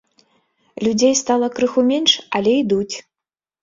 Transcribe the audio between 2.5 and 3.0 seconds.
ідуць.